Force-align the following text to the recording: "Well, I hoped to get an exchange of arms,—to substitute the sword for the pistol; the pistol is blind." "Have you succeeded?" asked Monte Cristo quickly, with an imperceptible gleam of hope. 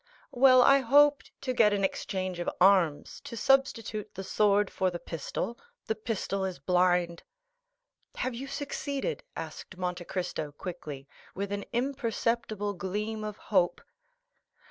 "Well, 0.31 0.63
I 0.63 0.79
hoped 0.79 1.31
to 1.41 1.53
get 1.53 1.73
an 1.73 1.83
exchange 1.83 2.39
of 2.39 2.49
arms,—to 2.59 3.37
substitute 3.37 4.15
the 4.15 4.23
sword 4.23 4.71
for 4.71 4.89
the 4.89 4.97
pistol; 4.97 5.59
the 5.85 5.93
pistol 5.93 6.43
is 6.43 6.57
blind." 6.57 7.21
"Have 8.15 8.33
you 8.33 8.47
succeeded?" 8.47 9.23
asked 9.35 9.77
Monte 9.77 10.05
Cristo 10.05 10.53
quickly, 10.53 11.07
with 11.35 11.51
an 11.51 11.65
imperceptible 11.71 12.73
gleam 12.73 13.23
of 13.23 13.37
hope. 13.37 13.79